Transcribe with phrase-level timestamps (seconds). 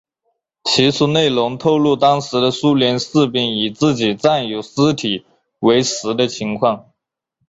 [0.63, 5.27] 其书内容透露当时的苏联士兵以自己战友尸体
[5.59, 6.89] 为食的情况。